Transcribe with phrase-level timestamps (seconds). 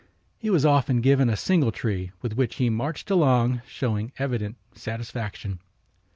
[0.39, 5.59] He was often given a singletree, with which he marched along, showing evident satisfaction.